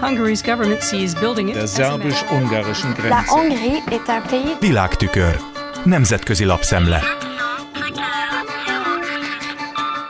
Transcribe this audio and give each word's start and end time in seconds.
Hungary's 0.00 0.42
government 0.42 0.82
sees 0.82 1.14
building 1.14 1.48
it 1.48 1.54
der 1.54 1.66
szerbus-ungarischen 1.66 2.90
La 2.90 2.96
Grenze. 2.96 3.30
Hongrie 3.30 3.82
est 3.90 4.08
un 4.08 4.22
pays 4.30 4.58
Világtükör. 4.60 5.36
Nemzetközi 5.84 6.44
lapszemle. 6.44 7.00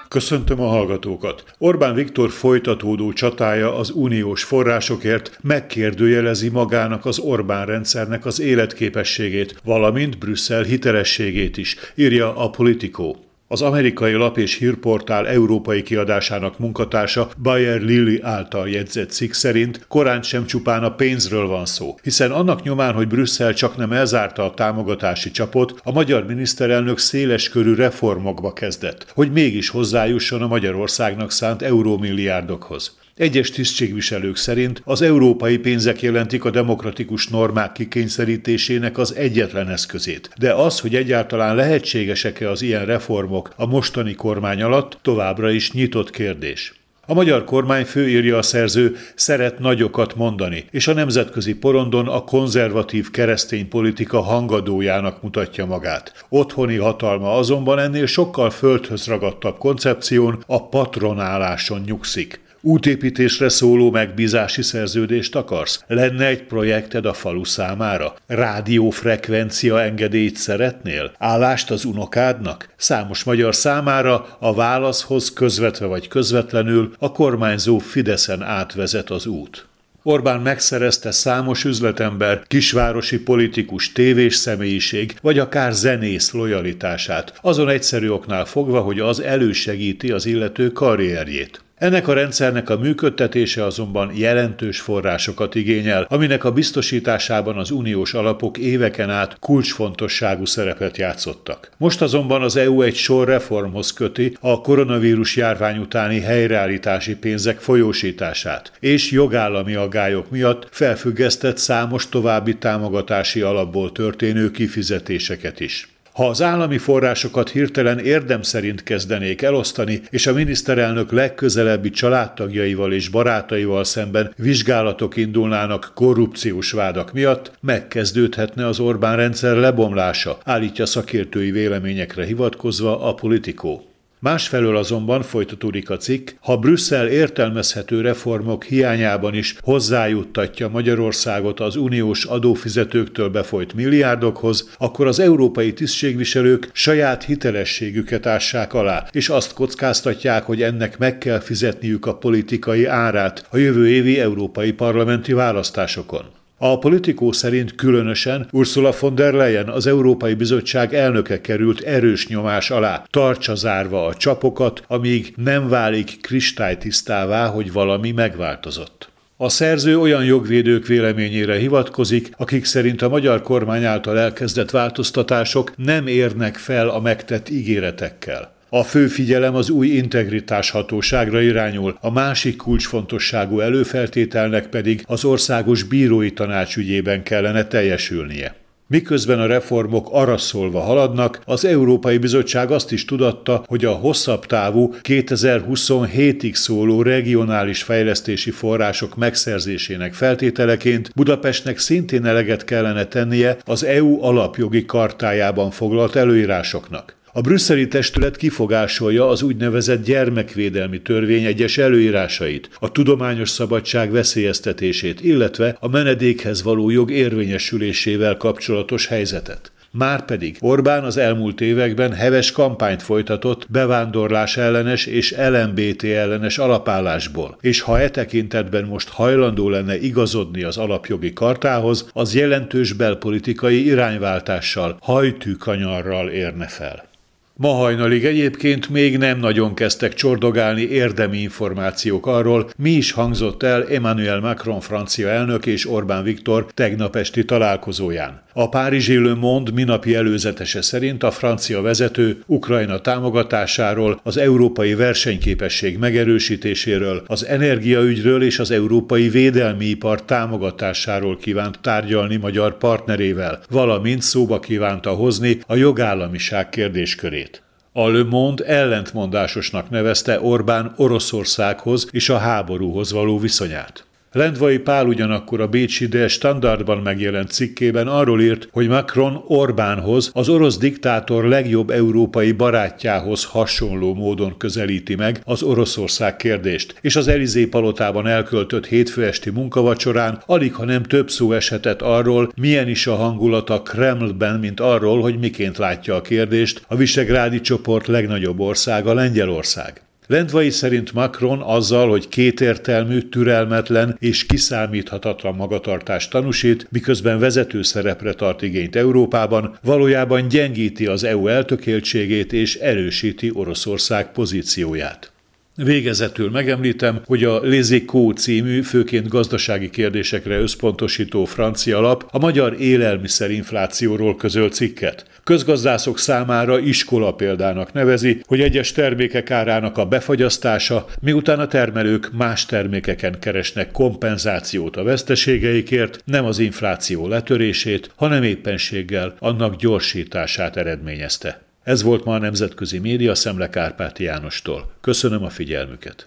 Köszöntöm 0.09 0.61
a 0.61 0.67
hallgatókat. 0.69 1.45
Orbán 1.59 1.95
Viktor 1.95 2.31
folytatódó 2.31 3.13
csatája 3.13 3.77
az 3.79 3.91
uniós 3.91 4.45
forrásokért 4.45 5.39
megkérdőjelezi 5.43 6.49
magának 6.49 7.05
az 7.05 7.19
Orbán 7.19 7.67
rendszernek 7.67 8.27
az 8.27 8.41
életképességét, 8.41 9.61
valamint 9.65 10.19
Brüsszel 10.19 10.63
hitelességét 10.63 11.57
is, 11.57 11.77
írja 11.95 12.37
a 12.37 12.51
Politico. 12.51 13.15
Az 13.49 13.63
amerikai 13.63 14.13
lap 14.13 14.39
és 14.39 14.59
hírportál 14.59 15.27
európai 15.29 15.83
kiadásának 15.83 16.59
munkatársa 16.59 17.29
Bayer 17.43 17.81
Lilly 17.81 18.21
által 18.23 18.69
jegyzett 18.69 19.11
cikk 19.11 19.33
szerint 19.33 19.85
korán 19.89 20.23
sem 20.23 20.47
csupán 20.47 20.83
a 20.83 20.95
pénzről 20.95 21.47
van 21.47 21.67
szó, 21.67 21.99
hiszen 22.03 22.31
annak 22.31 22.63
nyomán, 22.63 22.95
hogy 22.95 23.09
Brüsszel 23.09 23.55
csak 23.55 23.77
nem 23.77 23.93
elzárta 23.93 24.45
a 24.45 24.55
támogatási 24.55 25.31
csapot, 25.31 25.81
a 25.85 25.93
magyar 25.93 26.27
miniszterelnök 26.27 26.99
széles 26.99 27.49
körű 27.49 27.75
reformokba 27.75 28.53
kezdett, 28.53 29.13
hogy 29.15 29.33
mégis 29.33 29.69
hozzájusson 29.69 30.43
a 30.43 30.47
Magyarországnak 30.47 31.31
szánt 31.31 31.63
eurómilliárdokhoz. 31.63 32.97
Egyes 33.17 33.51
tisztségviselők 33.51 34.37
szerint 34.37 34.83
az 34.85 35.03
európai 35.03 35.59
pénzek 35.59 36.03
jelentik 36.03 36.45
a 36.45 36.51
demokratikus 36.51 37.29
normák 37.29 37.73
kikényszerítésének 37.73 38.99
az 38.99 39.15
egyetlen 39.15 39.69
eszközét. 39.69 40.31
De 40.39 40.53
az, 40.53 40.81
hogy 40.81 40.95
egyáltalán 40.95 41.57
lehetségesek-e 41.57 42.51
az 42.51 42.63
ilyen 42.63 42.85
reformok 42.85 43.53
a 43.57 43.67
mostani 43.67 44.15
kormány 44.15 44.63
alatt, 44.63 44.99
továbbra 45.03 45.51
is 45.51 45.73
nyitott 45.73 46.11
kérdés. 46.11 46.73
A 47.07 47.15
magyar 47.15 47.45
kormányfő 47.45 48.09
írja 48.09 48.37
a 48.37 48.43
szerző, 48.43 48.97
szeret 49.15 49.59
nagyokat 49.59 50.15
mondani, 50.17 50.65
és 50.71 50.89
a 50.89 50.93
nemzetközi 50.93 51.55
porondon 51.55 52.09
a 52.09 52.25
konzervatív 52.25 53.11
keresztény 53.11 53.69
politika 53.69 54.21
hangadójának 54.21 55.23
mutatja 55.23 55.67
magát. 55.67 56.25
Otthoni 56.29 56.77
hatalma 56.77 57.37
azonban 57.37 57.79
ennél 57.79 58.07
sokkal 58.07 58.51
földhöz 58.51 59.07
ragadtabb 59.07 59.59
koncepción, 59.59 60.43
a 60.47 60.69
patronáláson 60.69 61.81
nyugszik. 61.87 62.45
Útépítésre 62.69 63.49
szóló 63.49 63.91
megbízási 63.91 64.63
szerződést 64.63 65.35
akarsz? 65.37 65.85
Lenne 65.87 66.27
egy 66.27 66.43
projekted 66.43 67.07
a 67.07 67.13
falu 67.13 67.45
számára? 67.45 68.15
Rádiófrekvencia 68.27 69.83
engedélyt 69.83 70.37
szeretnél? 70.37 71.13
Állást 71.19 71.71
az 71.71 71.85
unokádnak? 71.85 72.69
Számos 72.77 73.25
magyar 73.25 73.55
számára 73.55 74.37
a 74.41 74.55
válaszhoz 74.55 75.33
közvetve 75.33 75.87
vagy 75.87 76.09
közvetlenül 76.09 76.95
a 76.99 77.13
kormányzó 77.13 77.79
Fideszen 77.79 78.43
átvezet 78.43 79.11
az 79.11 79.27
út. 79.27 79.67
Orbán 80.03 80.41
megszerezte 80.41 81.11
számos 81.11 81.65
üzletember, 81.65 82.43
kisvárosi 82.47 83.19
politikus, 83.19 83.93
tévés 83.93 84.35
személyiség, 84.35 85.15
vagy 85.23 85.39
akár 85.39 85.73
zenész 85.73 86.33
lojalitását, 86.33 87.39
azon 87.43 87.69
egyszerű 87.69 88.09
oknál 88.09 88.45
fogva, 88.45 88.81
hogy 88.81 89.01
az 89.01 89.21
elősegíti 89.21 90.11
az 90.11 90.27
illető 90.27 90.73
karrierjét. 90.73 91.65
Ennek 91.79 92.09
a 92.09 92.13
rendszernek 92.13 92.71
a 92.71 92.79
működtetése 92.79 93.65
azonban 93.65 94.11
jelentős 94.15 94.81
forrásokat 94.81 95.55
igényel, 95.55 96.07
aminek 96.09 96.45
a 96.45 96.53
biztosításában 96.53 97.59
az 97.59 97.71
uniós 97.71 98.15
alapok 98.15 98.59
éveken 98.59 99.11
át 99.11 99.37
kulcsfontosságú 99.41 100.45
szerepet 100.45 100.97
játszottak. 100.97 101.71
Most 101.77 102.03
azonban 102.03 102.43
az 102.43 102.57
EU 102.57 102.83
egy 102.83 102.95
sor 102.95 103.29
reformhoz 103.29 103.93
köti 103.93 104.37
a 104.41 104.61
koronavírus 104.61 105.37
járvány 105.37 105.79
utáni 105.79 106.21
helyreállítási 106.21 107.17
pénzek 107.17 107.59
folyósítását, 107.59 108.73
és 108.81 109.11
jogállami 109.11 109.75
aggályok 109.75 110.31
miatt 110.31 110.69
felfüggesztett 110.71 111.57
számos 111.57 112.09
további 112.09 112.57
támogatási 112.57 113.41
alapból 113.41 113.93
történő 113.93 114.51
kifizetéseket 114.51 115.61
is. 115.61 115.96
Ha 116.17 116.29
az 116.29 116.43
állami 116.43 116.79
forrásokat 116.79 117.51
hirtelen 117.51 117.99
érdem 117.99 118.43
szerint 118.43 118.83
kezdenék 118.83 119.43
elosztani, 119.43 120.03
és 120.11 120.27
a 120.27 120.33
miniszterelnök 120.33 121.13
legközelebbi 121.13 121.91
családtagjaival 121.91 122.93
és 122.93 123.09
barátaival 123.09 123.85
szemben 123.85 124.33
vizsgálatok 124.37 125.17
indulnának 125.17 125.93
korrupciós 125.95 126.73
vádak 126.73 127.13
miatt, 127.13 127.53
megkezdődhetne 127.61 128.67
az 128.67 128.81
Orbán 128.81 129.17
rendszer 129.17 129.57
lebomlása, 129.57 130.39
állítja 130.45 130.87
szakértői 130.87 131.51
véleményekre 131.51 132.25
hivatkozva 132.25 133.09
a 133.09 133.15
politikó. 133.15 133.96
Másfelől 134.19 134.77
azonban 134.77 135.23
folytatódik 135.23 135.91
a 135.91 135.97
cikk, 135.97 136.31
ha 136.41 136.57
Brüsszel 136.57 137.09
értelmezhető 137.09 138.01
reformok 138.01 138.65
hiányában 138.65 139.35
is 139.35 139.57
hozzájuttatja 139.61 140.69
Magyarországot 140.69 141.61
az 141.61 141.77
uniós 141.77 142.25
adófizetőktől 142.25 143.29
befolyt 143.29 143.75
milliárdokhoz, 143.75 144.71
akkor 144.79 145.07
az 145.07 145.19
európai 145.19 145.73
tisztségviselők 145.73 146.71
saját 146.73 147.25
hitelességüket 147.25 148.27
ássák 148.27 148.75
alá, 148.75 149.07
és 149.11 149.29
azt 149.29 149.53
kockáztatják, 149.53 150.43
hogy 150.43 150.63
ennek 150.63 150.99
meg 150.99 151.19
kell 151.19 151.41
fizetniük 151.41 152.07
a 152.07 152.17
politikai 152.17 152.85
árát 152.85 153.47
a 153.51 153.57
jövő 153.57 153.89
évi 153.89 154.21
európai 154.21 154.73
parlamenti 154.73 155.33
választásokon. 155.33 156.36
A 156.59 156.79
politikó 156.79 157.33
szerint 157.33 157.75
különösen 157.75 158.49
Ursula 158.53 158.93
von 159.01 159.15
der 159.15 159.33
Leyen, 159.33 159.69
az 159.69 159.87
Európai 159.87 160.35
Bizottság 160.35 160.95
elnöke 160.95 161.41
került 161.41 161.81
erős 161.81 162.29
nyomás 162.29 162.71
alá, 162.71 163.05
tartsa 163.11 163.55
zárva 163.55 164.07
a 164.07 164.15
csapokat, 164.15 164.83
amíg 164.87 165.33
nem 165.37 165.69
válik 165.69 166.21
kristálytisztává, 166.21 167.47
hogy 167.47 167.73
valami 167.73 168.13
megváltozott. 168.13 169.11
A 169.37 169.49
szerző 169.49 169.99
olyan 169.99 170.25
jogvédők 170.25 170.87
véleményére 170.87 171.57
hivatkozik, 171.57 172.31
akik 172.37 172.65
szerint 172.65 173.03
a 173.03 173.09
magyar 173.09 173.43
kormány 173.43 173.85
által 173.85 174.19
elkezdett 174.19 174.71
változtatások 174.71 175.73
nem 175.77 176.07
érnek 176.07 176.57
fel 176.57 176.89
a 176.89 177.01
megtett 177.01 177.51
ígéretekkel. 177.51 178.56
A 178.77 178.83
fő 178.83 179.07
figyelem 179.07 179.55
az 179.55 179.71
új 179.71 179.87
integritás 179.87 180.71
hatóságra 180.71 181.41
irányul, 181.41 181.99
a 182.01 182.11
másik 182.11 182.57
kulcsfontosságú 182.57 183.61
előfeltételnek 183.61 184.67
pedig 184.67 185.03
az 185.07 185.25
országos 185.25 185.83
bírói 185.83 186.33
tanács 186.33 186.77
ügyében 186.77 187.23
kellene 187.23 187.67
teljesülnie. 187.67 188.55
Miközben 188.87 189.41
a 189.41 189.47
reformok 189.47 190.09
arra 190.11 190.37
szólva 190.39 190.81
haladnak, 190.81 191.41
az 191.45 191.65
Európai 191.65 192.19
Bizottság 192.19 192.71
azt 192.71 192.93
is 192.93 193.05
tudatta, 193.05 193.65
hogy 193.67 193.85
a 193.85 193.93
hosszabb 193.93 194.47
távú 194.47 194.95
2027-ig 195.03 196.55
szóló 196.55 197.03
regionális 197.03 197.83
fejlesztési 197.83 198.51
források 198.51 199.15
megszerzésének 199.15 200.15
feltételeként 200.15 201.11
Budapestnek 201.15 201.79
szintén 201.79 202.25
eleget 202.25 202.65
kellene 202.65 203.05
tennie 203.05 203.57
az 203.65 203.85
EU 203.85 204.23
alapjogi 204.23 204.85
kartájában 204.85 205.71
foglalt 205.71 206.17
előírásoknak. 206.17 207.17
A 207.37 207.41
brüsszeli 207.41 207.89
testület 207.89 208.37
kifogásolja 208.37 209.29
az 209.29 209.43
úgynevezett 209.43 210.05
gyermekvédelmi 210.05 211.03
törvény 211.03 211.45
egyes 211.45 211.79
előírásait, 211.79 212.71
a 212.79 212.93
tudományos 212.93 213.51
szabadság 213.51 214.11
veszélyeztetését, 214.11 215.21
illetve 215.21 215.77
a 215.81 215.89
menedékhez 215.89 216.63
való 216.63 216.91
jog 216.91 217.11
érvényesülésével 217.11 218.37
kapcsolatos 218.37 219.07
helyzetet. 219.07 219.73
Márpedig 219.91 220.57
Orbán 220.61 221.05
az 221.05 221.17
elmúlt 221.17 221.61
években 221.61 222.13
heves 222.13 222.53
kampányt 222.53 223.03
folytatott 223.03 223.67
bevándorlás 223.71 224.57
ellenes 224.57 225.07
és 225.07 225.35
LMBT 225.51 226.05
ellenes 226.05 226.59
alapállásból, 226.59 227.59
és 227.61 227.81
ha 227.81 228.01
e 228.01 228.11
tekintetben 228.11 228.85
most 228.85 229.09
hajlandó 229.09 229.69
lenne 229.69 229.99
igazodni 229.99 230.63
az 230.63 230.77
alapjogi 230.77 231.33
kartához, 231.33 232.09
az 232.13 232.35
jelentős 232.35 232.93
belpolitikai 232.93 233.87
irányváltással, 233.87 234.97
hajtűkanyarral 235.01 236.29
érne 236.29 236.67
fel. 236.67 237.15
Ma 237.59 237.69
hajnalig 237.69 238.25
egyébként 238.25 238.89
még 238.89 239.19
nem 239.19 239.39
nagyon 239.39 239.75
kezdtek 239.75 240.15
csordogálni 240.15 240.83
érdemi 240.83 241.39
információk 241.39 242.27
arról, 242.27 242.71
mi 242.77 242.91
is 242.91 243.13
hangzott 243.13 243.63
el 243.63 243.89
Emmanuel 243.89 244.41
Macron 244.41 244.81
francia 244.81 245.29
elnök 245.29 245.67
és 245.67 245.89
Orbán 245.89 246.23
Viktor 246.23 246.67
tegnap 246.75 247.17
esti 247.17 247.45
találkozóján. 247.45 248.46
A 248.59 248.69
Párizsi 248.69 249.19
Le 249.19 249.35
Monde 249.35 249.71
minapi 249.71 250.15
előzetese 250.15 250.83
szerint 250.83 251.23
a 251.23 251.31
francia 251.31 251.81
vezető 251.81 252.43
Ukrajna 252.47 253.01
támogatásáról, 253.01 254.21
az 254.23 254.37
európai 254.37 254.95
versenyképesség 254.95 255.99
megerősítéséről, 255.99 257.23
az 257.27 257.47
energiaügyről 257.47 258.43
és 258.43 258.59
az 258.59 258.71
európai 258.71 259.29
védelmi 259.29 259.85
ipar 259.85 260.25
támogatásáról 260.25 261.37
kívánt 261.37 261.79
tárgyalni 261.81 262.37
magyar 262.37 262.79
partnerével, 262.79 263.63
valamint 263.71 264.23
szóba 264.23 264.61
kívánta 264.61 265.11
hozni 265.11 265.59
a 265.67 265.75
jogállamiság 265.75 266.69
kérdéskörét. 266.69 267.63
A 267.93 268.09
Le 268.09 268.25
Monde 268.25 268.65
ellentmondásosnak 268.65 269.91
nevezte 269.91 270.41
Orbán 270.41 270.93
Oroszországhoz 270.97 272.09
és 272.11 272.29
a 272.29 272.39
háborúhoz 272.39 273.13
való 273.13 273.39
viszonyát. 273.39 274.06
Lendvai 274.37 274.79
Pál 274.79 275.07
ugyanakkor 275.07 275.61
a 275.61 275.67
Bécsi 275.67 276.07
De 276.07 276.29
Standardban 276.29 276.99
megjelent 276.99 277.51
cikkében 277.51 278.07
arról 278.07 278.41
írt, 278.41 278.69
hogy 278.73 278.89
Macron 278.89 279.45
Orbánhoz, 279.47 280.31
az 280.33 280.49
orosz 280.49 280.79
diktátor 280.79 281.45
legjobb 281.45 281.91
európai 281.91 282.53
barátjához 282.53 283.45
hasonló 283.45 284.15
módon 284.15 284.57
közelíti 284.57 285.15
meg 285.15 285.41
az 285.45 285.63
Oroszország 285.63 286.37
kérdést, 286.37 286.95
és 287.01 287.17
az 287.17 287.29
Elizé 287.29 287.67
palotában 287.67 288.27
elköltött 288.27 288.87
hétfő 288.87 289.25
esti 289.25 289.51
munkavacsorán 289.51 290.43
alig, 290.47 290.75
ha 290.75 290.85
nem 290.85 291.03
több 291.03 291.31
szó 291.31 291.53
eshetett 291.53 292.03
arról, 292.03 292.53
milyen 292.57 292.89
is 292.89 293.07
a 293.07 293.15
hangulat 293.15 293.71
a 293.71 293.83
Kremlben, 293.83 294.59
mint 294.61 294.81
arról, 294.81 295.21
hogy 295.21 295.39
miként 295.39 295.79
látja 295.79 296.15
a 296.15 296.21
kérdést 296.21 296.85
a 296.89 296.97
Visegrádi 296.97 297.61
csoport 297.61 298.07
legnagyobb 298.07 298.61
országa 298.61 299.15
Lengyelország. 299.15 300.06
Lendvai 300.29 300.71
szerint 300.71 301.13
Macron 301.13 301.61
azzal, 301.61 302.09
hogy 302.11 302.29
kétértelmű, 302.29 303.21
türelmetlen 303.21 304.17
és 304.19 304.47
kiszámíthatatlan 304.47 305.55
magatartást 305.55 306.31
tanúsít, 306.31 306.87
miközben 306.91 307.39
vezető 307.39 307.83
szerepre 307.83 308.33
tart 308.33 308.63
igényt 308.63 308.97
Európában, 308.97 309.79
valójában 309.83 310.49
gyengíti 310.49 311.07
az 311.07 311.25
EU 311.25 311.47
eltökéltségét 311.47 312.53
és 312.53 312.75
erősíti 312.75 313.51
Oroszország 313.55 314.33
pozícióját. 314.33 315.36
Végezetül 315.77 316.51
megemlítem, 316.51 317.21
hogy 317.25 317.45
a 317.45 317.61
Lézikó 317.61 318.31
című, 318.31 318.83
főként 318.83 319.29
gazdasági 319.29 319.91
kérdésekre 319.91 320.59
összpontosító 320.59 321.45
francia 321.45 322.01
lap 322.01 322.27
a 322.31 322.39
magyar 322.39 322.81
élelmiszerinflációról 322.81 324.37
közöl 324.37 324.69
cikket. 324.71 325.25
Közgazdászok 325.45 326.19
számára 326.19 326.79
iskola 326.79 327.35
példának 327.35 327.93
nevezi, 327.93 328.41
hogy 328.47 328.61
egyes 328.61 328.93
termékek 328.93 329.51
árának 329.51 329.99
a 329.99 330.07
befagyasztása, 330.07 331.07
miután 331.21 331.61
a 331.61 331.67
termelők 331.67 332.31
más 332.33 332.67
termékeken 332.67 333.39
keresnek 333.39 333.91
kompenzációt 333.91 334.97
a 334.97 335.03
veszteségeikért, 335.03 336.23
nem 336.25 336.45
az 336.45 336.59
infláció 336.59 337.29
letörését, 337.29 338.11
hanem 338.15 338.43
éppenséggel 338.43 339.35
annak 339.39 339.77
gyorsítását 339.77 340.77
eredményezte. 340.77 341.66
Ez 341.87 342.03
volt 342.03 342.25
ma 342.25 342.35
a 342.35 342.39
Nemzetközi 342.39 342.99
Média 342.99 343.35
Szemle 343.35 343.69
Kárpáti 343.69 344.23
Jánostól. 344.23 344.91
Köszönöm 345.01 345.45
a 345.45 345.49
figyelmüket. 345.49 346.27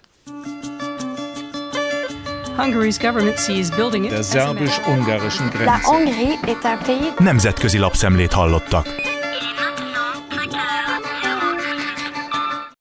Hungary's 2.56 2.96
government 3.00 3.38
sees 3.38 3.68
building 3.68 4.04
it 4.04 4.10
Der 4.10 4.18
as 4.18 4.26
a 4.26 4.38
szerbus-ungarischen 4.38 5.46
La 5.46 5.50
Grenze. 5.50 5.80
Hongrie 5.82 6.38
est 6.46 6.64
un 6.64 6.78
pays 6.84 7.12
Nemzetközi 7.18 7.78
lapszemlét 7.78 8.32
hallottak. 8.32 9.09